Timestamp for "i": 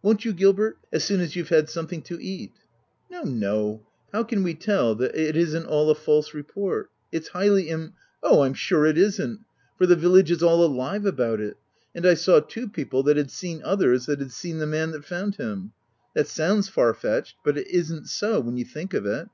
12.06-12.14